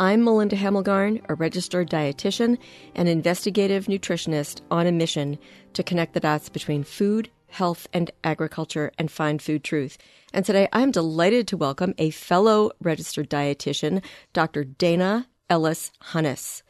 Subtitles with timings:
[0.00, 2.56] I'm Melinda Hemmelgarn, a registered dietitian
[2.94, 5.38] and investigative nutritionist on a mission
[5.74, 9.98] to connect the dots between food, health, and agriculture and find food truth.
[10.32, 14.64] And today I'm delighted to welcome a fellow registered dietitian, Dr.
[14.64, 16.62] Dana Ellis Hunnes.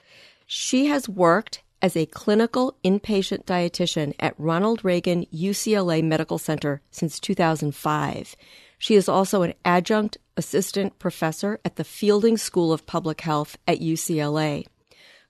[0.44, 7.20] She has worked as a clinical inpatient dietitian at Ronald Reagan UCLA Medical Center since
[7.20, 8.34] 2005.
[8.80, 13.78] She is also an adjunct assistant professor at the Fielding School of Public Health at
[13.78, 14.66] UCLA.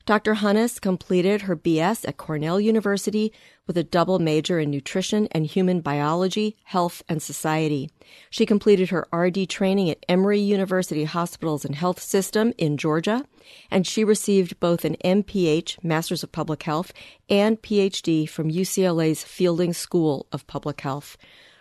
[0.06, 0.36] Dr.
[0.36, 3.32] Hunnes completed her BS at Cornell University
[3.66, 7.90] with a double major in nutrition and human biology, health, and society.
[8.30, 13.24] She completed her RD training at Emory University Hospitals and Health System in Georgia,
[13.68, 16.92] and she received both an MPH, Masters of Public Health,
[17.28, 21.16] and PhD from UCLA's Fielding School of Public Health.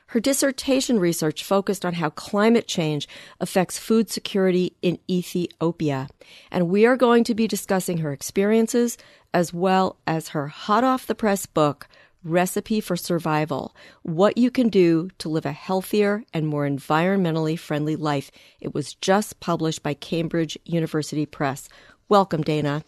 [0.09, 3.07] Her dissertation research focused on how climate change
[3.39, 6.07] affects food security in Ethiopia.
[6.49, 8.97] And we are going to be discussing her experiences
[9.35, 11.87] as well as her hot off the press book,
[12.23, 17.95] Recipe for Survival What You Can Do to Live a Healthier and More Environmentally Friendly
[17.95, 18.31] Life.
[18.59, 21.69] It was just published by Cambridge University Press.
[22.07, 22.83] Welcome, Dana.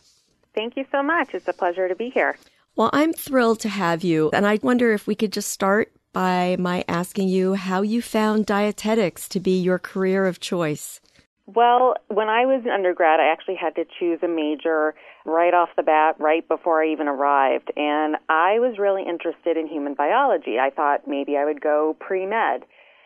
[0.56, 1.36] Thank you so much.
[1.36, 2.36] It's a pleasure to be here.
[2.76, 4.32] Well, I'm thrilled to have you.
[4.34, 8.46] And I wonder if we could just start by my asking you how you found
[8.46, 11.00] dietetics to be your career of choice.
[11.48, 14.94] Well, when I was an undergrad, I actually had to choose a major
[15.26, 17.72] right off the bat, right before I even arrived.
[17.76, 20.60] And I was really interested in human biology.
[20.60, 22.64] I thought maybe I would go pre med.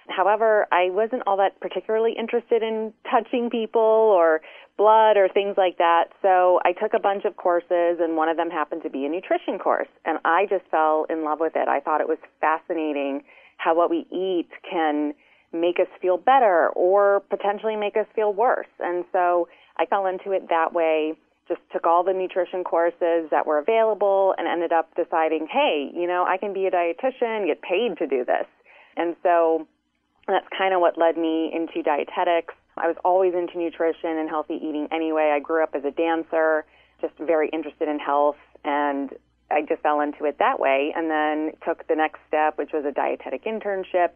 [0.08, 4.42] However, I wasn't all that particularly interested in touching people or
[4.78, 6.06] blood or things like that.
[6.22, 9.10] So I took a bunch of courses, and one of them happened to be a
[9.10, 9.88] nutrition course.
[10.06, 11.68] And I just fell in love with it.
[11.68, 13.24] I thought it was fascinating
[13.58, 15.14] how what we eat can
[15.54, 18.68] make us feel better or potentially make us feel worse.
[18.80, 19.48] And so
[19.78, 21.14] I fell into it that way.
[21.48, 26.08] Just took all the nutrition courses that were available and ended up deciding, hey, you
[26.08, 28.48] know, I can be a dietitian, get paid to do this.
[28.98, 29.68] And so
[30.28, 32.54] that's kind of what led me into dietetics.
[32.78, 35.32] I was always into nutrition and healthy eating anyway.
[35.34, 36.66] I grew up as a dancer,
[37.02, 39.12] just very interested in health, and
[39.50, 40.94] I just fell into it that way.
[40.96, 44.10] And then took the next step, which was a dietetic internship,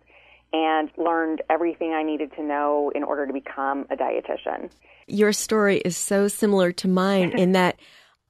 [0.51, 4.71] and learned everything I needed to know in order to become a dietitian.
[5.07, 7.79] Your story is so similar to mine in that.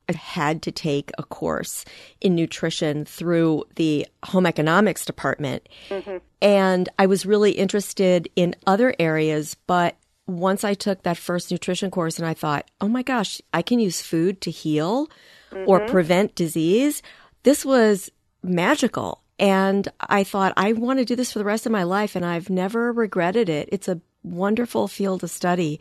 [0.07, 1.85] I had to take a course
[2.19, 5.69] in nutrition through the home economics department.
[5.89, 6.17] Mm-hmm.
[6.41, 9.98] And I was really interested in other areas, but
[10.29, 13.79] once I took that first nutrition course and I thought, oh my gosh, I can
[13.79, 15.07] use food to heal
[15.51, 15.63] mm-hmm.
[15.67, 17.01] or prevent disease,
[17.43, 18.11] this was
[18.43, 19.23] magical.
[19.37, 22.15] And I thought, I want to do this for the rest of my life.
[22.15, 23.69] And I've never regretted it.
[23.71, 25.79] It's a wonderful field to study.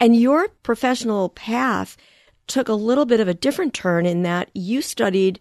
[0.00, 1.96] And your professional path
[2.46, 5.38] took a little bit of a different turn in that you studied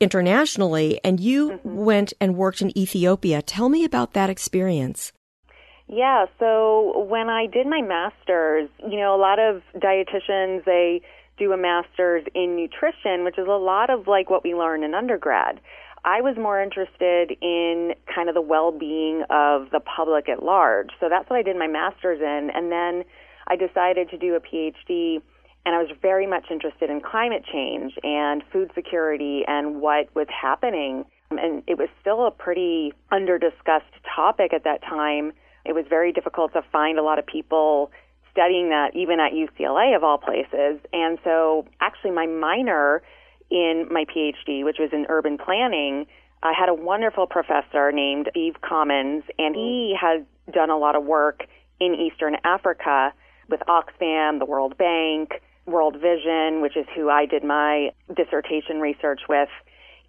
[0.00, 1.76] internationally and you mm-hmm.
[1.76, 3.42] went and worked in Ethiopia.
[3.42, 5.12] Tell me about that experience.
[5.88, 11.00] Yeah, so when I did my master's, you know, a lot of dietitians, they
[11.38, 14.94] do a master's in nutrition, which is a lot of like what we learn in
[14.94, 15.60] undergrad.
[16.04, 20.90] I was more interested in kind of the well being of the public at large.
[21.00, 22.50] So that's what I did my master's in.
[22.54, 23.04] And then
[23.46, 25.22] I decided to do a PhD
[25.64, 30.26] and I was very much interested in climate change and food security and what was
[30.28, 31.04] happening.
[31.30, 35.32] And it was still a pretty under discussed topic at that time.
[35.68, 37.90] It was very difficult to find a lot of people
[38.32, 40.80] studying that, even at UCLA of all places.
[40.92, 43.02] And so, actually, my minor
[43.50, 46.06] in my PhD, which was in urban planning,
[46.42, 50.22] I had a wonderful professor named Steve Commins, and he has
[50.52, 51.44] done a lot of work
[51.80, 53.12] in Eastern Africa
[53.48, 59.22] with Oxfam, the World Bank, World Vision, which is who I did my dissertation research
[59.28, 59.50] with.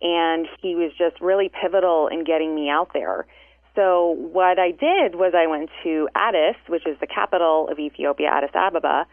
[0.01, 3.25] And he was just really pivotal in getting me out there.
[3.79, 8.27] So what I did was I went to Addis, which is the capital of Ethiopia,
[8.27, 9.05] Addis Ababa,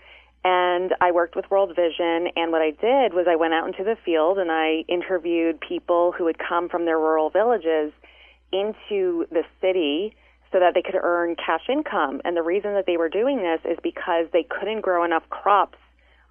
[0.43, 2.27] and I worked with World Vision.
[2.35, 6.11] And what I did was I went out into the field and I interviewed people
[6.11, 7.93] who had come from their rural villages
[8.51, 10.17] into the city
[10.51, 12.21] so that they could earn cash income.
[12.25, 15.79] And the reason that they were doing this is because they couldn't grow enough crops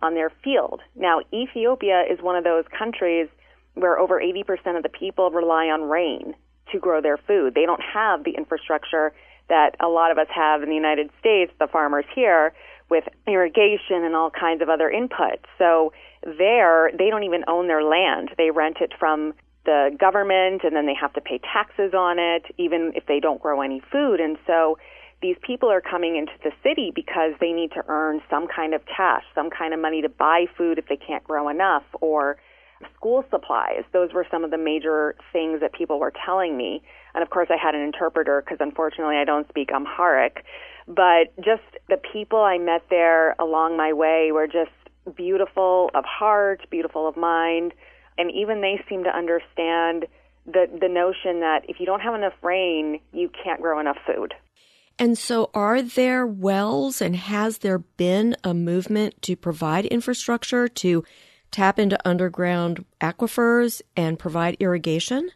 [0.02, 0.82] on their field.
[0.94, 3.30] Now, Ethiopia is one of those countries
[3.76, 6.36] where over 80% of the people rely on rain
[6.72, 7.54] to grow their food.
[7.54, 9.14] They don't have the infrastructure
[9.48, 12.54] that a lot of us have in the United States, the farmers here,
[12.90, 15.46] with irrigation and all kinds of other inputs.
[15.58, 18.32] So there, they don't even own their land.
[18.38, 19.34] They rent it from
[19.66, 23.42] the government and then they have to pay taxes on it, even if they don't
[23.42, 24.20] grow any food.
[24.20, 24.78] And so
[25.22, 28.82] these people are coming into the city because they need to earn some kind of
[28.86, 32.38] cash, some kind of money to buy food if they can't grow enough, or
[32.96, 33.84] school supplies.
[33.94, 36.82] Those were some of the major things that people were telling me.
[37.14, 40.46] And of course, I had an interpreter because unfortunately I don't speak Amharic.
[40.88, 44.72] But just the people I met there along my way were just
[45.16, 47.74] beautiful of heart, beautiful of mind,
[48.18, 50.06] and even they seem to understand
[50.46, 54.34] the the notion that if you don't have enough rain, you can't grow enough food.
[54.98, 61.04] And so, are there wells and has there been a movement to provide infrastructure to
[61.56, 65.32] tap into underground aquifers and provide irrigation?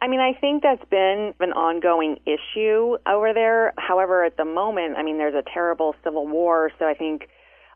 [0.00, 3.74] I mean, I think that's been an ongoing issue over there.
[3.76, 7.28] However, at the moment, I mean, there's a terrible civil war, so I think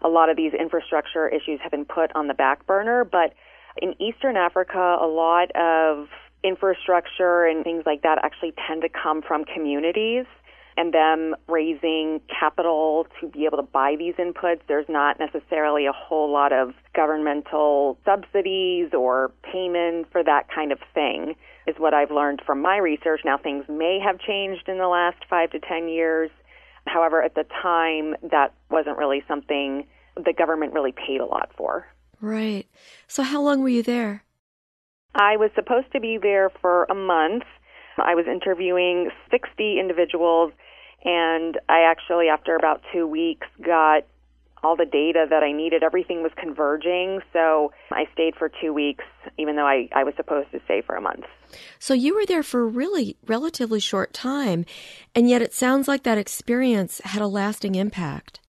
[0.02, 3.04] a lot of these infrastructure issues have been put on the back burner.
[3.04, 3.34] But
[3.82, 6.08] in Eastern Africa, a lot of
[6.42, 10.24] infrastructure and things like that actually tend to come from communities
[10.76, 14.60] and them raising capital to be able to buy these inputs.
[14.68, 20.78] There's not necessarily a whole lot of governmental subsidies or payment for that kind of
[20.94, 21.34] thing,
[21.66, 23.20] is what I've learned from my research.
[23.24, 26.30] Now, things may have changed in the last five to ten years.
[26.86, 31.86] However, at the time, that wasn't really something the government really paid a lot for.
[32.20, 32.66] Right.
[33.06, 34.24] So, how long were you there?
[35.14, 37.44] I was supposed to be there for a month.
[37.98, 40.52] I was interviewing 60 individuals,
[41.04, 44.04] and I actually, after about two weeks, got
[44.62, 45.82] all the data that I needed.
[45.82, 49.04] Everything was converging, so I stayed for two weeks,
[49.38, 51.24] even though I, I was supposed to stay for a month.
[51.78, 54.64] So you were there for a really relatively short time,
[55.14, 58.40] and yet it sounds like that experience had a lasting impact.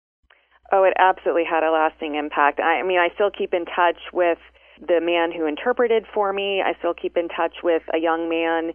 [0.72, 2.60] Oh, it absolutely had a lasting impact.
[2.60, 4.38] I, I mean, I still keep in touch with
[4.80, 6.62] the man who interpreted for me.
[6.64, 8.72] I still keep in touch with a young man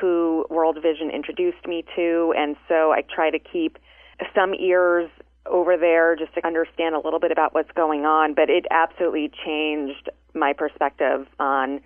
[0.00, 3.78] who World Vision introduced me to, and so I try to keep
[4.34, 5.10] some ears
[5.46, 8.34] over there just to understand a little bit about what's going on.
[8.34, 11.80] But it absolutely changed my perspective on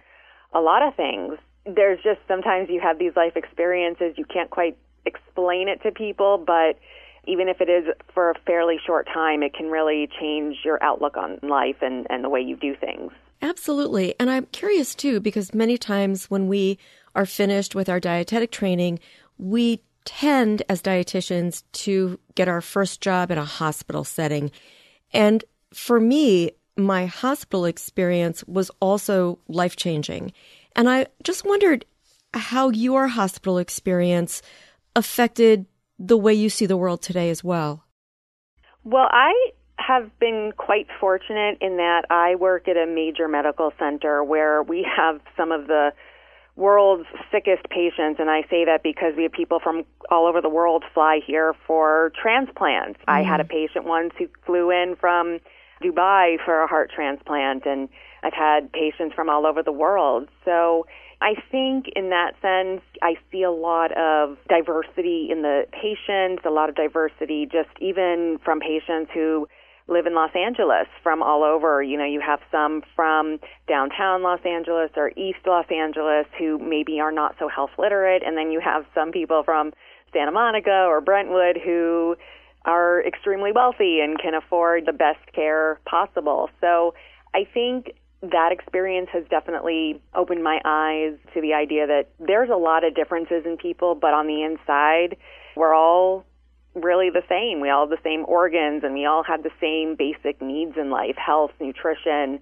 [0.52, 1.38] a lot of things.
[1.64, 6.42] There's just sometimes you have these life experiences, you can't quite explain it to people,
[6.44, 6.78] but
[7.26, 11.16] even if it is for a fairly short time, it can really change your outlook
[11.16, 13.10] on life and, and the way you do things.
[13.42, 14.14] Absolutely.
[14.18, 16.78] And I'm curious too, because many times when we
[17.16, 19.00] are finished with our dietetic training,
[19.38, 24.52] we tend as dietitians to get our first job in a hospital setting.
[25.12, 30.32] And for me, my hospital experience was also life changing.
[30.76, 31.84] And I just wondered
[32.34, 34.42] how your hospital experience
[34.94, 35.66] affected
[35.98, 37.84] the way you see the world today as well.
[38.84, 39.32] Well, I
[39.78, 44.86] have been quite fortunate in that I work at a major medical center where we
[44.96, 45.92] have some of the
[46.56, 50.48] world's sickest patients, and I say that because we have people from all over the
[50.48, 52.98] world fly here for transplants.
[53.00, 53.10] Mm-hmm.
[53.10, 53.52] I had a mm-hmm.
[53.52, 55.38] patient once who flew in from
[55.82, 57.88] Dubai for a heart transplant, and
[58.22, 60.28] I've had patients from all over the world.
[60.44, 60.86] So
[61.20, 66.50] I think in that sense, I see a lot of diversity in the patients, a
[66.50, 69.48] lot of diversity just even from patients who
[69.88, 71.82] live in Los Angeles from all over.
[71.82, 73.38] You know, you have some from
[73.68, 78.36] downtown Los Angeles or East Los Angeles who maybe are not so health literate, and
[78.36, 79.72] then you have some people from
[80.12, 82.16] Santa Monica or Brentwood who
[82.64, 86.50] are extremely wealthy and can afford the best care possible.
[86.60, 86.94] So
[87.32, 92.56] I think that experience has definitely opened my eyes to the idea that there's a
[92.56, 95.16] lot of differences in people, but on the inside,
[95.54, 96.24] we're all
[96.76, 97.60] really the same.
[97.60, 100.90] We all have the same organs and we all have the same basic needs in
[100.90, 102.40] life health, nutrition,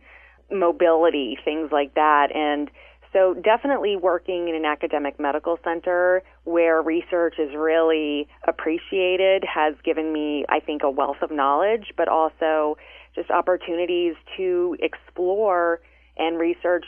[0.51, 2.35] mobility, things like that.
[2.35, 2.71] And
[3.13, 10.13] so, definitely working in an academic medical center where research is really appreciated has given
[10.13, 12.77] me, I think, a wealth of knowledge, but also
[13.15, 15.81] just opportunities to explore
[16.17, 16.85] and research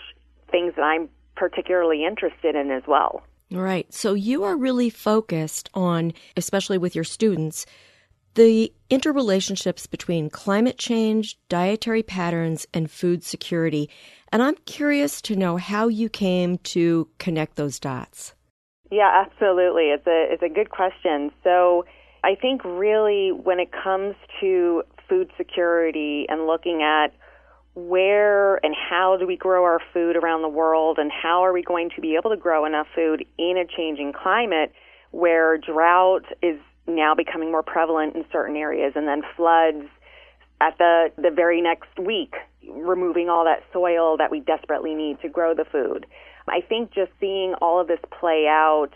[0.50, 3.22] things that I'm particularly interested in as well.
[3.50, 3.92] Right.
[3.92, 7.64] So you are really focused on, especially with your students,
[8.34, 13.88] the interrelationships between climate change, dietary patterns, and food security.
[14.32, 18.34] And I'm curious to know how you came to connect those dots.
[18.90, 19.90] Yeah, absolutely.
[19.90, 21.30] It's a it's a good question.
[21.42, 21.84] So
[22.24, 27.08] I think really when it comes to food security and looking at
[27.76, 31.62] where and how do we grow our food around the world and how are we
[31.62, 34.72] going to be able to grow enough food in a changing climate
[35.10, 39.84] where drought is now becoming more prevalent in certain areas and then floods
[40.60, 42.34] at the the very next week
[42.72, 46.06] removing all that soil that we desperately need to grow the food.
[46.48, 48.90] I think just seeing all of this play out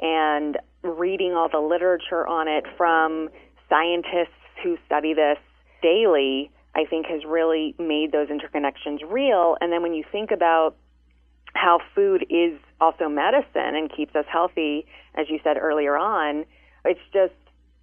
[0.00, 3.28] and reading all the literature on it from
[3.68, 5.38] scientists who study this
[5.82, 9.56] daily, I think has really made those interconnections real.
[9.60, 10.76] And then when you think about
[11.54, 16.44] how food is also medicine and keeps us healthy, as you said earlier on,
[16.84, 17.32] it's just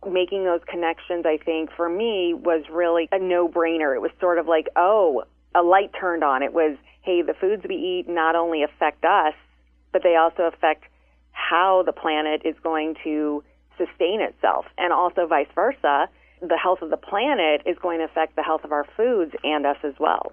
[0.09, 3.95] making those connections, I think, for me was really a no brainer.
[3.95, 5.23] It was sort of like, oh,
[5.55, 6.43] a light turned on.
[6.43, 9.33] It was, hey, the foods we eat not only affect us,
[9.91, 10.85] but they also affect
[11.31, 13.43] how the planet is going to
[13.77, 16.09] sustain itself, and also vice versa.
[16.41, 19.65] The health of the planet is going to affect the health of our foods and
[19.65, 20.31] us as well.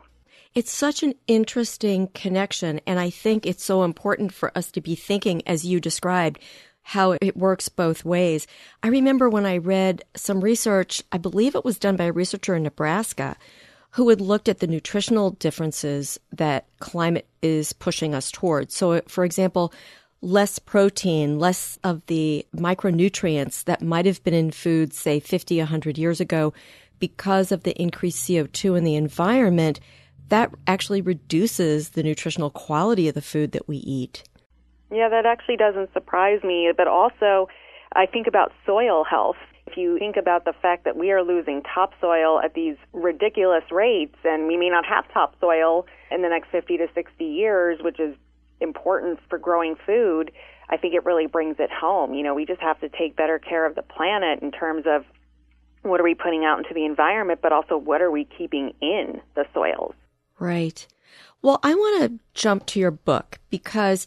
[0.55, 4.95] It's such an interesting connection, and I think it's so important for us to be
[4.95, 6.39] thinking, as you described,
[6.83, 8.47] how it works both ways.
[8.83, 12.55] I remember when I read some research, I believe it was done by a researcher
[12.55, 13.37] in Nebraska,
[13.93, 18.75] who had looked at the nutritional differences that climate is pushing us towards.
[18.75, 19.73] So, for example,
[20.21, 25.99] less protein, less of the micronutrients that might have been in foods, say 50, 100
[25.99, 26.53] years ago,
[26.99, 29.79] because of the increased CO2 in the environment,
[30.29, 34.25] that actually reduces the nutritional quality of the food that we eat.
[34.91, 36.73] Yeah, that actually doesn't surprise me.
[36.77, 37.49] But also,
[37.95, 39.37] I think about soil health.
[39.67, 44.17] If you think about the fact that we are losing topsoil at these ridiculous rates,
[44.25, 48.17] and we may not have topsoil in the next 50 to 60 years, which is
[48.61, 50.33] important for growing food,
[50.71, 52.15] I think it really brings it home.
[52.15, 55.05] You know, we just have to take better care of the planet in terms of
[55.83, 59.21] what are we putting out into the environment, but also what are we keeping in
[59.35, 59.95] the soils.
[60.39, 60.87] Right.
[61.41, 64.07] Well, I want to jump to your book because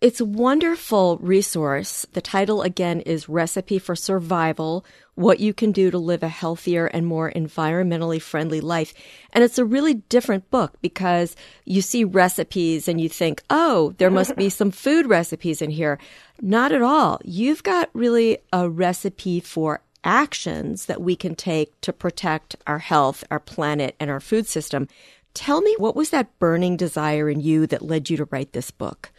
[0.00, 2.06] it's a wonderful resource.
[2.12, 4.82] The title again is Recipe for Survival
[5.14, 8.94] What You Can Do to Live a Healthier and More Environmentally Friendly Life.
[9.34, 14.10] And it's a really different book because you see recipes and you think, oh, there
[14.10, 15.98] must be some food recipes in here.
[16.40, 17.20] Not at all.
[17.22, 23.22] You've got really a recipe for actions that we can take to protect our health,
[23.30, 24.88] our planet, and our food system.
[25.34, 28.70] Tell me, what was that burning desire in you that led you to write this
[28.70, 29.12] book?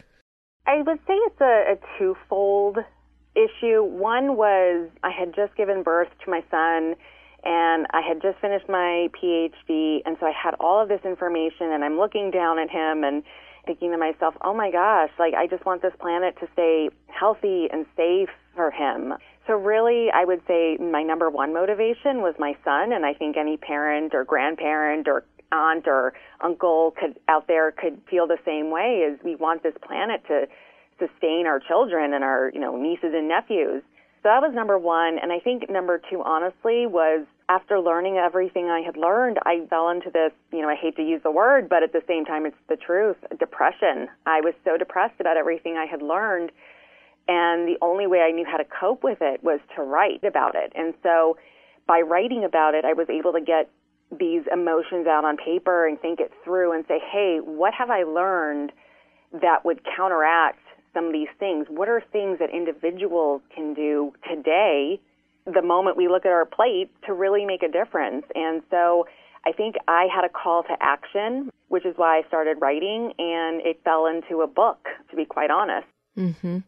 [0.66, 2.78] I would say it's a, a twofold
[3.34, 3.82] issue.
[3.82, 6.96] One was I had just given birth to my son
[7.44, 11.72] and I had just finished my PhD, and so I had all of this information,
[11.72, 13.24] and I'm looking down at him and
[13.66, 17.68] thinking to myself, oh my gosh, like I just want this planet to stay healthy
[17.72, 19.14] and safe for him.
[19.46, 23.36] So, really, I would say my number one motivation was my son, and I think
[23.36, 28.70] any parent or grandparent or aunt or uncle could out there could feel the same
[28.70, 30.46] way as we want this planet to
[30.98, 33.82] sustain our children and our you know nieces and nephews.
[34.22, 35.18] So that was number one.
[35.20, 39.90] And i think number two honestly was after learning everything i had learned i fell
[39.90, 42.46] into this you know i hate to use the word but at the same time
[42.46, 44.08] it's the truth depression.
[44.26, 46.50] I was so depressed about everything i had learned.
[47.28, 50.54] And the only way i knew how to cope with it was to write about
[50.54, 50.72] it.
[50.74, 51.36] And so
[51.86, 53.68] by writing about it i was able to get
[54.18, 58.02] these emotions out on paper and think it through and say, hey, what have I
[58.02, 58.72] learned
[59.32, 60.60] that would counteract
[60.92, 61.66] some of these things?
[61.70, 65.00] What are things that individuals can do today,
[65.46, 68.26] the moment we look at our plate, to really make a difference?
[68.34, 69.06] And so
[69.46, 73.60] I think I had a call to action, which is why I started writing, and
[73.64, 75.86] it fell into a book, to be quite honest.
[76.16, 76.58] Mm-hmm.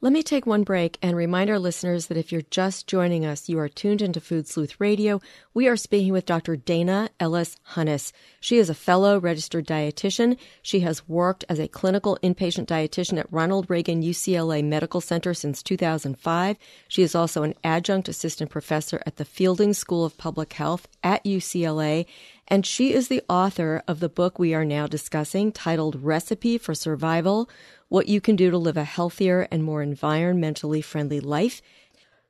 [0.00, 3.48] Let me take one break and remind our listeners that if you're just joining us,
[3.48, 5.20] you are tuned into Food Sleuth Radio.
[5.54, 6.56] We are speaking with Dr.
[6.56, 8.12] Dana Ellis Hunnes.
[8.40, 10.38] She is a fellow registered dietitian.
[10.62, 15.62] She has worked as a clinical inpatient dietitian at Ronald Reagan UCLA Medical Center since
[15.62, 16.56] 2005.
[16.88, 21.24] She is also an adjunct assistant professor at the Fielding School of Public Health at
[21.24, 22.06] UCLA
[22.48, 26.74] and she is the author of the book we are now discussing titled Recipe for
[26.74, 27.50] Survival
[27.88, 31.62] what you can do to live a healthier and more environmentally friendly life.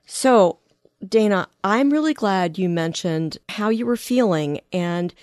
[0.06, 0.58] So,
[1.06, 5.14] Dana, I'm really glad you mentioned how you were feeling and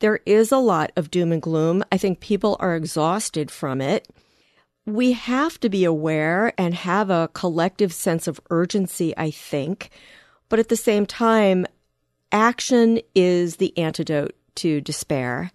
[0.00, 1.84] there is a lot of doom and gloom.
[1.92, 4.08] I think people are exhausted from it.
[4.86, 9.90] We have to be aware and have a collective sense of urgency, I think.
[10.48, 11.66] But at the same time,
[12.32, 15.52] action is the antidote to despair.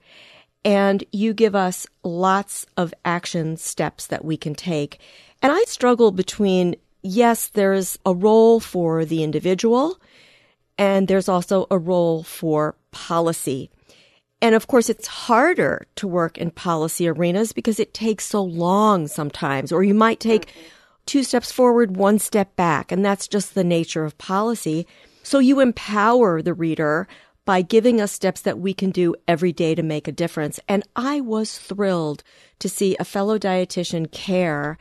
[0.65, 5.00] And you give us lots of action steps that we can take.
[5.41, 10.00] And I struggle between yes, there's a role for the individual,
[10.77, 13.69] and there's also a role for policy.
[14.41, 19.07] And of course, it's harder to work in policy arenas because it takes so long
[19.07, 20.51] sometimes, or you might take
[21.05, 22.91] two steps forward, one step back.
[22.91, 24.88] And that's just the nature of policy.
[25.24, 27.07] So you empower the reader
[27.46, 30.60] by giving us steps that we can do every day to make a difference.
[30.68, 32.24] And I was thrilled
[32.60, 34.78] to see a fellow dietitian care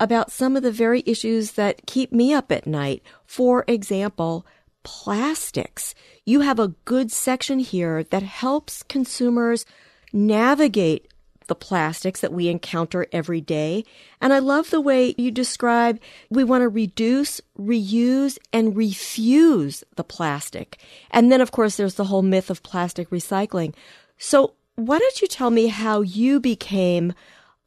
[0.00, 3.02] about some of the very issues that keep me up at night.
[3.24, 4.46] For example,
[4.82, 5.94] plastics.
[6.24, 9.64] You have a good section here that helps consumers
[10.12, 11.08] navigate
[11.48, 13.84] the plastics that we encounter every day.
[14.20, 16.00] And I love the way you describe
[16.30, 20.78] we want to reduce, reuse, and refuse the plastic.
[21.10, 23.74] And then, of course, there's the whole myth of plastic recycling.
[24.16, 27.12] So, why don't you tell me how you became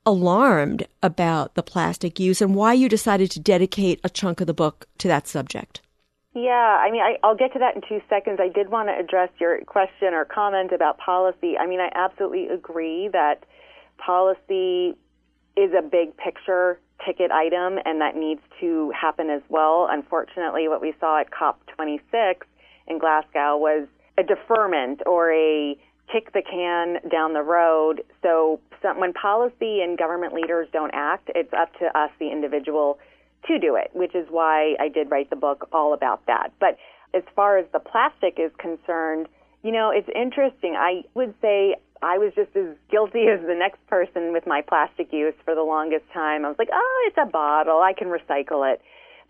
[0.05, 4.53] alarmed about the plastic use and why you decided to dedicate a chunk of the
[4.53, 5.81] book to that subject?
[6.33, 8.39] Yeah, I mean, I, I'll get to that in two seconds.
[8.41, 11.57] I did want to address your question or comment about policy.
[11.57, 13.43] I mean, I absolutely agree that
[14.05, 14.96] policy
[15.55, 19.88] is a big picture ticket item and that needs to happen as well.
[19.89, 22.36] Unfortunately, what we saw at COP26
[22.88, 25.75] in Glasgow was a deferment or a
[26.12, 28.03] kick the can down the road.
[28.22, 28.60] So
[28.98, 33.00] when policy and government leaders don't act, it's up to us, the individual,
[33.48, 36.51] to do it, which is why I did write the book all about that.
[36.60, 36.77] But
[37.13, 39.27] as far as the plastic is concerned,
[39.63, 40.75] you know, it's interesting.
[40.77, 45.12] I would say I was just as guilty as the next person with my plastic
[45.12, 46.46] use for the longest time.
[46.46, 47.81] I was like, oh, it's a bottle.
[47.81, 48.81] I can recycle it.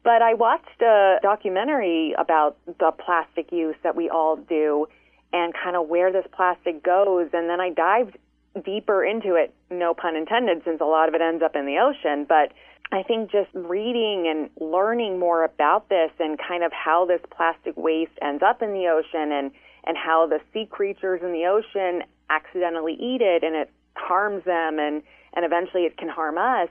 [0.04, 4.88] But I watched a documentary about the plastic use that we all do
[5.32, 7.30] and kind of where this plastic goes.
[7.34, 8.18] And then I dived
[8.66, 11.78] deeper into it, no pun intended, since a lot of it ends up in the
[11.78, 12.26] ocean.
[12.28, 12.52] But
[12.92, 17.78] I think just reading and learning more about this and kind of how this plastic
[17.78, 19.52] waste ends up in the ocean and,
[19.86, 24.80] and how the sea creatures in the ocean accidentally eat it and it harms them
[24.80, 26.70] and, and eventually it can harm us,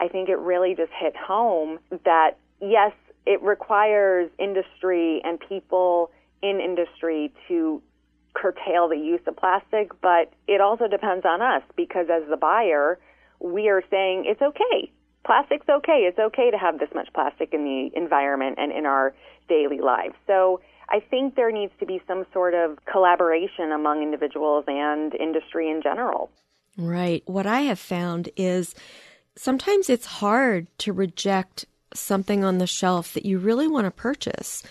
[0.00, 2.92] I think it really just hit home that yes,
[3.26, 6.10] it requires industry and people
[6.42, 7.82] in industry to
[8.34, 12.98] curtail the use of plastic, but it also depends on us because as the buyer,
[13.40, 14.90] we are saying it's okay.
[15.26, 16.06] Plastic's okay.
[16.08, 19.14] It's okay to have this much plastic in the environment and in our
[19.48, 20.14] daily lives.
[20.26, 25.70] So I think there needs to be some sort of collaboration among individuals and industry
[25.70, 26.30] in general.
[26.78, 27.22] Right.
[27.26, 28.74] What I have found is
[29.36, 34.62] sometimes it's hard to reject something on the shelf that you really want to purchase,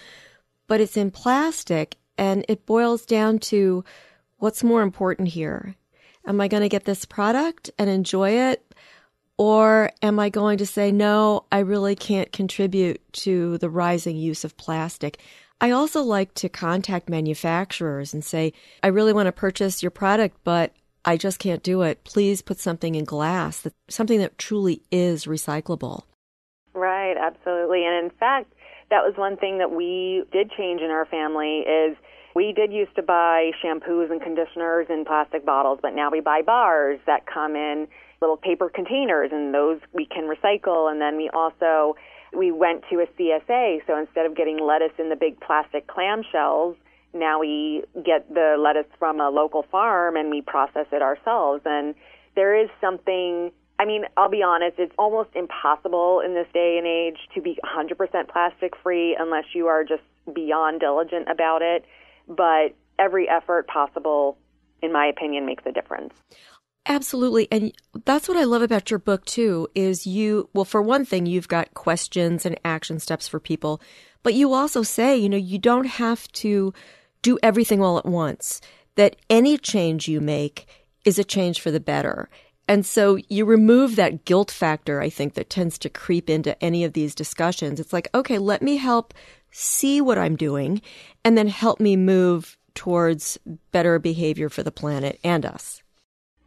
[0.67, 3.84] but it's in plastic and it boils down to
[4.38, 5.75] what's more important here?
[6.25, 8.63] Am I going to get this product and enjoy it?
[9.38, 14.43] Or am I going to say, no, I really can't contribute to the rising use
[14.43, 15.19] of plastic?
[15.60, 20.38] I also like to contact manufacturers and say, I really want to purchase your product,
[20.43, 20.72] but
[21.04, 22.04] I just can't do it.
[22.04, 26.04] Please put something in glass, that, something that truly is recyclable.
[26.74, 27.86] Right, absolutely.
[27.86, 28.54] And in fact,
[28.91, 31.98] that was one thing that we did change in our family is
[32.36, 36.43] we did used to buy shampoos and conditioners in plastic bottles, but now we buy
[36.46, 37.88] bars that come in
[38.22, 41.96] little paper containers and those we can recycle and then we also
[42.35, 43.81] we went to a CSA.
[43.87, 46.75] So instead of getting lettuce in the big plastic clamshells,
[47.13, 51.61] now we get the lettuce from a local farm and we process it ourselves.
[51.65, 51.95] And
[52.35, 56.85] there is something, I mean, I'll be honest, it's almost impossible in this day and
[56.85, 61.85] age to be 100% plastic free unless you are just beyond diligent about it.
[62.27, 64.37] But every effort possible,
[64.81, 66.13] in my opinion, makes a difference.
[66.89, 67.50] Absolutely.
[67.52, 67.73] And
[68.06, 71.50] that's what I love about your book too is you well for one thing you've
[71.50, 73.82] got questions and action steps for people,
[74.23, 76.73] but you also say, you know, you don't have to
[77.21, 78.62] do everything all at once.
[78.95, 80.65] That any change you make
[81.04, 82.30] is a change for the better.
[82.69, 86.84] And so you remove that guilt factor, I think, that tends to creep into any
[86.84, 87.80] of these discussions.
[87.80, 89.13] It's like, okay, let me help
[89.52, 90.82] see what I'm doing
[91.23, 93.38] and then help me move towards
[93.71, 95.82] better behavior for the planet and us.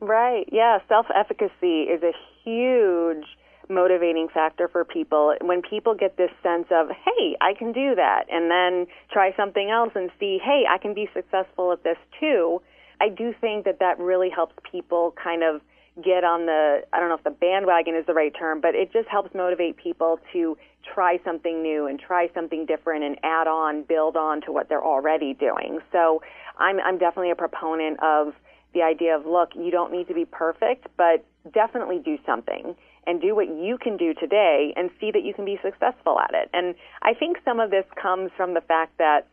[0.01, 0.49] Right.
[0.51, 0.79] Yeah.
[0.89, 2.13] Self efficacy is a
[2.45, 3.27] huge
[3.69, 5.35] motivating factor for people.
[5.43, 9.71] When people get this sense of, hey, I can do that, and then try something
[9.71, 12.61] else and see, hey, I can be successful at this too,
[13.01, 15.61] I do think that that really helps people kind of
[16.03, 18.93] get on the, I don't know if the bandwagon is the right term, but it
[18.93, 20.57] just helps motivate people to
[20.95, 24.85] try something new and try something different and add on, build on to what they're
[24.85, 25.81] already doing.
[25.93, 26.23] So
[26.59, 28.35] I'm, I'm definitely a proponent of
[28.75, 33.21] the idea of look, you don't need to be perfect, but definitely do something and
[33.21, 36.51] do what you can do today and see that you can be successful at it.
[36.53, 39.27] And I think some of this comes from the fact that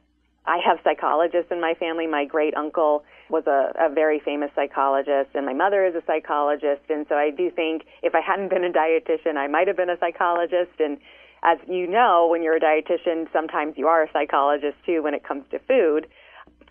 [0.45, 2.07] I have psychologists in my family.
[2.07, 6.83] My great uncle was a, a very famous psychologist, and my mother is a psychologist.
[6.89, 9.89] And so I do think if I hadn't been a dietitian, I might have been
[9.89, 10.79] a psychologist.
[10.79, 10.97] And
[11.43, 15.23] as you know, when you're a dietitian, sometimes you are a psychologist too when it
[15.23, 16.07] comes to food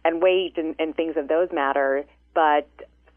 [0.06, 2.04] and weight and, and things of those matter.
[2.36, 2.68] But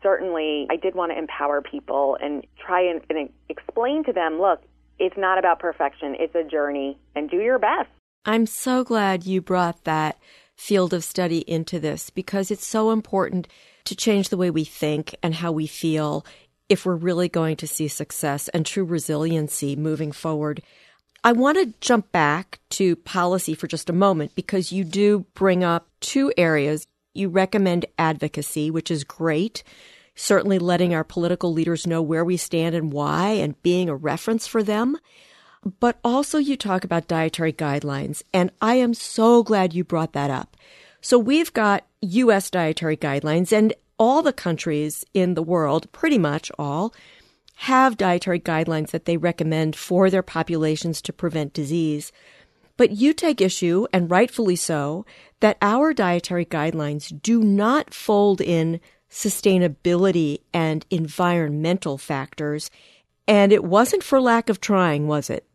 [0.02, 4.62] certainly, I did want to empower people and try and, and explain to them look,
[4.98, 7.90] it's not about perfection, it's a journey, and do your best.
[8.26, 10.18] I'm so glad you brought that
[10.56, 13.48] field of study into this because it's so important
[13.86, 16.26] to change the way we think and how we feel
[16.70, 20.62] if we're really going to see success and true resiliency moving forward.
[21.24, 25.64] I want to jump back to policy for just a moment because you do bring
[25.64, 26.86] up two areas.
[27.20, 29.62] You recommend advocacy, which is great.
[30.16, 34.48] Certainly letting our political leaders know where we stand and why and being a reference
[34.48, 34.98] for them.
[35.82, 40.32] But also, you talk about dietary guidelines, and I am so glad you brought that
[40.32, 40.56] up.
[41.02, 42.50] So, we've got U.S.
[42.50, 46.94] dietary guidelines, and all the countries in the world, pretty much all,
[47.56, 52.14] have dietary guidelines that they recommend for their populations to prevent disease.
[52.78, 55.06] But you take issue, and rightfully so,
[55.40, 62.70] that our dietary guidelines do not fold in sustainability and environmental factors.
[63.28, 65.46] And it wasn't for lack of trying, was it?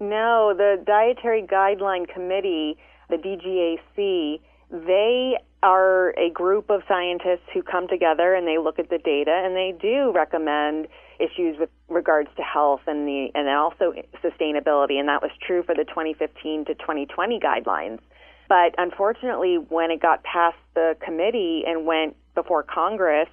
[0.00, 2.76] No, the Dietary Guideline Committee,
[3.08, 4.40] the DGAC,
[4.72, 9.30] they are a group of scientists who come together and they look at the data
[9.44, 10.88] and they do recommend
[11.20, 13.92] issues with regards to health and the and also
[14.24, 18.00] sustainability and that was true for the 2015 to 2020 guidelines
[18.48, 23.28] but unfortunately when it got past the committee and went before Congress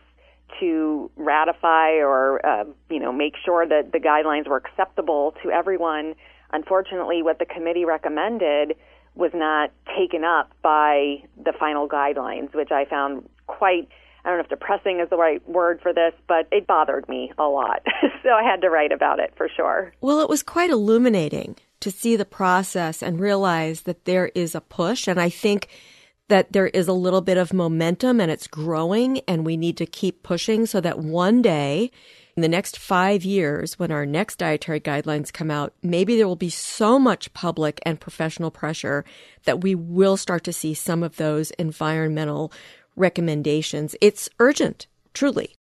[0.60, 6.16] to ratify or uh, you know make sure that the guidelines were acceptable to everyone
[6.52, 8.76] Unfortunately, what the committee recommended
[9.16, 13.88] was not taken up by the final guidelines, which I found quite
[14.26, 17.32] I don't know if depressing is the right word for this, but it bothered me
[17.38, 17.84] a lot.
[18.24, 19.94] so I had to write about it for sure.
[20.02, 24.62] Well, it was quite illuminating to see the process and realize that there is a
[24.62, 25.08] push.
[25.08, 25.68] And I think
[26.28, 29.86] that there is a little bit of momentum and it's growing, and we need to
[29.86, 31.92] keep pushing so that one day
[32.36, 36.38] in the next five years, when our next dietary guidelines come out, maybe there will
[36.38, 39.04] be so much public and professional pressure
[39.44, 42.54] that we will start to see some of those environmental
[42.96, 43.96] recommendations.
[44.00, 45.59] It's urgent, truly.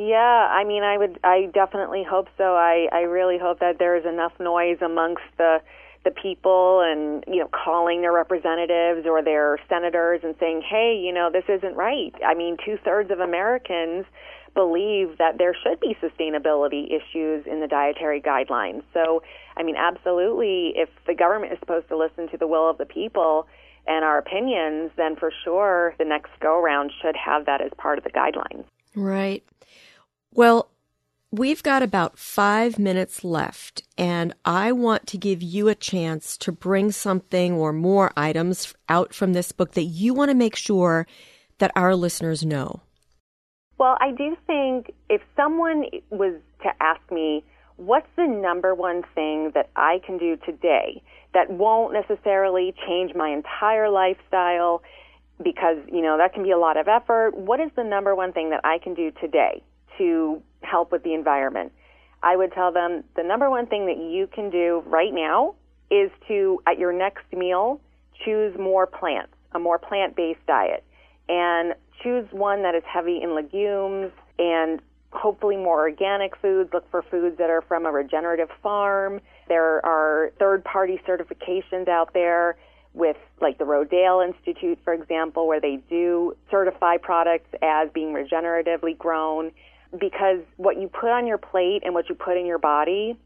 [0.00, 0.16] Yeah,
[0.50, 2.54] I mean, I would, I definitely hope so.
[2.56, 5.58] I, I really hope that there is enough noise amongst the
[6.02, 11.12] the people and you know calling their representatives or their senators and saying hey you
[11.12, 14.06] know this isn't right i mean two thirds of americans
[14.54, 18.82] believe that there should be sustainability issues in the dietary guidelines.
[18.92, 19.22] So,
[19.56, 22.86] I mean, absolutely, if the government is supposed to listen to the will of the
[22.86, 23.46] people
[23.86, 27.98] and our opinions, then for sure the next go around should have that as part
[27.98, 28.64] of the guidelines.
[28.94, 29.44] Right.
[30.32, 30.70] Well,
[31.32, 36.52] we've got about five minutes left, and I want to give you a chance to
[36.52, 41.06] bring something or more items out from this book that you want to make sure
[41.58, 42.80] that our listeners know.
[43.76, 47.44] Well, I do think if someone was to ask me,
[47.76, 53.30] what's the number one thing that I can do today that won't necessarily change my
[53.30, 54.82] entire lifestyle
[55.42, 57.36] because, you know, that can be a lot of effort.
[57.36, 59.62] What is the number one thing that I can do today
[60.00, 61.72] to help with the environment?
[62.22, 65.54] I would tell them the number one thing that you can do right now
[65.90, 67.80] is to, at your next meal,
[68.24, 70.84] choose more plants, a more plant based diet.
[71.28, 74.80] And choose one that is heavy in legumes and
[75.12, 76.70] hopefully more organic foods.
[76.72, 79.20] Look for foods that are from a regenerative farm.
[79.48, 82.56] There are third party certifications out there
[82.92, 88.98] with like the Rodale Institute, for example, where they do certify products as being regeneratively
[88.98, 89.52] grown
[89.98, 93.18] because what you put on your plate and what you put in your body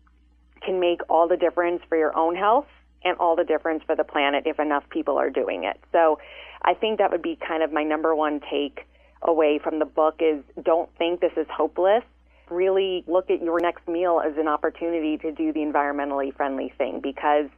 [0.63, 2.67] can make all the difference for your own health
[3.05, 5.79] and all the difference for the planet if enough people are doing it.
[5.93, 6.19] So
[6.63, 8.87] I think that would be kind of my number one take
[9.23, 12.03] away from the book is don't think this is hopeless.
[12.51, 17.01] Really look at your next meal as an opportunity to do the environmentally friendly thing
[17.03, 17.49] because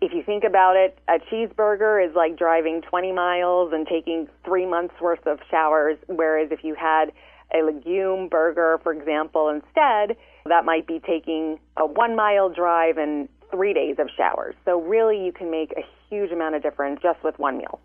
[0.00, 4.64] if you think about it, a cheeseburger is like driving 20 miles and taking three
[4.64, 7.12] months worth of showers, whereas if you had
[7.54, 13.28] a legume burger, for example, instead, that might be taking a one mile drive and
[13.50, 14.54] three days of showers.
[14.64, 17.80] So really you can make a huge amount of difference just with one meal.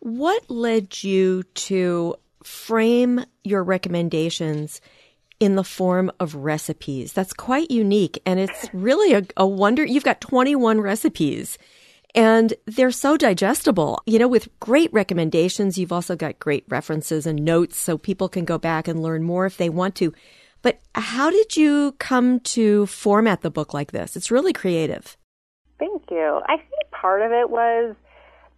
[0.00, 4.80] What led you to frame your recommendations
[5.38, 7.12] in the form of recipes?
[7.12, 8.20] That's quite unique.
[8.26, 9.84] And it's really a, a wonder.
[9.84, 11.56] You've got 21 recipes.
[12.14, 15.78] And they're so digestible, you know, with great recommendations.
[15.78, 19.46] You've also got great references and notes so people can go back and learn more
[19.46, 20.12] if they want to.
[20.60, 24.14] But how did you come to format the book like this?
[24.14, 25.16] It's really creative.
[25.78, 26.40] Thank you.
[26.46, 27.96] I think part of it was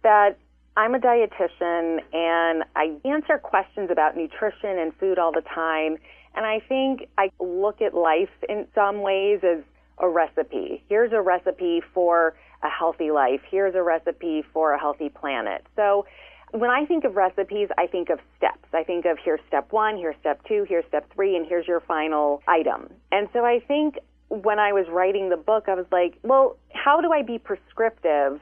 [0.03, 0.37] that
[0.77, 5.97] I'm a dietitian and I answer questions about nutrition and food all the time.
[6.35, 9.63] And I think I look at life in some ways as
[9.99, 10.83] a recipe.
[10.89, 13.41] Here's a recipe for a healthy life.
[13.49, 15.65] Here's a recipe for a healthy planet.
[15.75, 16.05] So
[16.51, 18.67] when I think of recipes, I think of steps.
[18.73, 21.81] I think of here's step one, here's step two, here's step three, and here's your
[21.81, 22.89] final item.
[23.11, 23.97] And so I think
[24.29, 28.39] when I was writing the book, I was like, well, how do I be prescriptive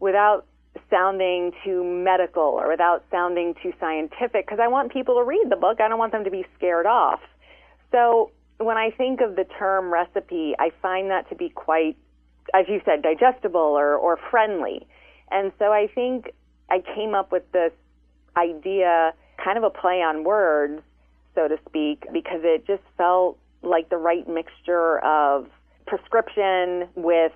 [0.00, 0.46] without
[0.90, 4.46] sounding too medical or without sounding too scientific?
[4.46, 5.80] Because I want people to read the book.
[5.80, 7.20] I don't want them to be scared off.
[7.92, 11.96] So when I think of the term recipe, I find that to be quite,
[12.52, 14.86] as you said, digestible or, or friendly.
[15.30, 16.32] And so I think
[16.70, 17.72] I came up with this
[18.36, 20.82] idea, kind of a play on words,
[21.34, 25.48] so to speak, because it just felt like the right mixture of
[25.86, 27.32] prescription with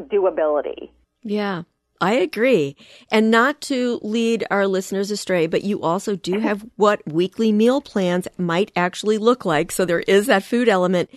[0.00, 0.90] doability.
[1.22, 1.62] Yeah.
[2.00, 2.76] I agree.
[3.10, 7.80] And not to lead our listeners astray, but you also do have what weekly meal
[7.80, 9.72] plans might actually look like.
[9.72, 11.08] So there is that food element.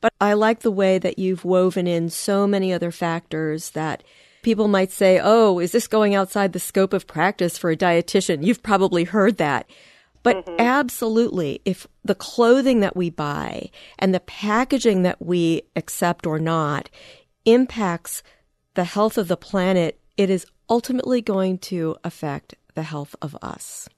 [0.00, 4.02] But I like the way that you've woven in so many other factors that
[4.42, 8.44] people might say, oh, is this going outside the scope of practice for a dietitian?
[8.44, 9.68] You've probably heard that.
[10.22, 10.56] But mm-hmm.
[10.58, 16.90] absolutely, if the clothing that we buy and the packaging that we accept or not
[17.44, 18.22] impacts
[18.74, 23.88] the health of the planet, it is ultimately going to affect the health of us.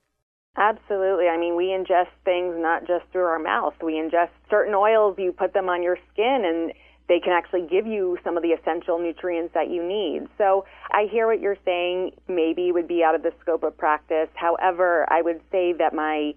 [0.57, 1.29] Absolutely.
[1.29, 3.75] I mean, we ingest things not just through our mouth.
[3.83, 6.73] We ingest certain oils, you put them on your skin, and
[7.09, 10.29] they can actually give you some of the essential nutrients that you need.
[10.37, 14.29] So I hear what you're saying, maybe would be out of the scope of practice.
[14.35, 16.35] However, I would say that my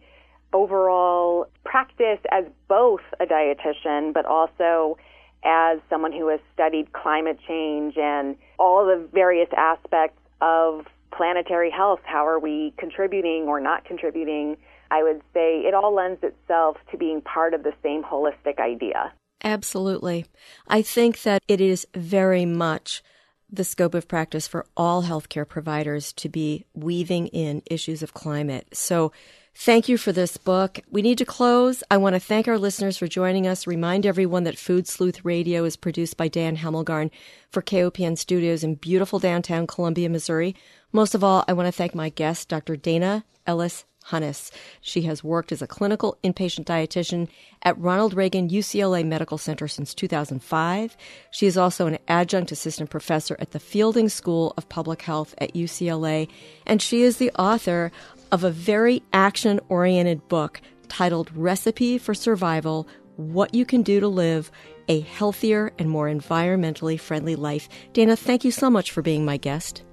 [0.53, 4.97] overall practice as both a dietitian, but also
[5.43, 11.99] as someone who has studied climate change and all the various aspects of planetary health,
[12.03, 14.57] how are we contributing or not contributing?
[14.91, 19.13] I would say it all lends itself to being part of the same holistic idea.
[19.43, 20.25] Absolutely.
[20.67, 23.03] I think that it is very much
[23.51, 28.67] the scope of practice for all healthcare providers to be weaving in issues of climate.
[28.73, 29.11] So,
[29.53, 30.79] thank you for this book.
[30.89, 31.83] We need to close.
[31.89, 33.67] I want to thank our listeners for joining us.
[33.67, 37.11] Remind everyone that Food Sleuth Radio is produced by Dan Hemmelgarn
[37.51, 40.55] for KOPN Studios in beautiful downtown Columbia, Missouri.
[40.95, 42.77] Most of all, I want to thank my guest, Dr.
[42.77, 44.49] Dana Ellis Hunnes.
[44.79, 47.27] She has worked as a clinical inpatient dietitian
[47.63, 50.95] at Ronald Reagan UCLA Medical Center since 2005.
[51.31, 55.53] She is also an adjunct assistant professor at the Fielding School of Public Health at
[55.53, 56.29] UCLA,
[56.65, 57.91] and she is the author
[58.31, 64.07] of a very action oriented book titled Recipe for Survival What You Can Do to
[64.07, 64.49] Live
[64.87, 67.67] a Healthier and More Environmentally Friendly Life.
[67.91, 69.83] Dana, thank you so much for being my guest.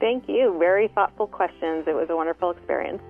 [0.00, 0.56] Thank you.
[0.58, 1.84] Very thoughtful questions.
[1.86, 3.02] It was a wonderful experience.